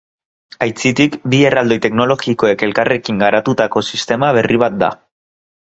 Aitzitik, 0.65 1.17
bi 1.33 1.41
erraldoi 1.49 1.77
teknologikoek 1.83 2.65
elkarrekin 2.69 3.21
garatutako 3.27 3.87
sistema 3.93 4.33
berri 4.41 4.61
bat 4.67 4.83
da. 4.85 4.93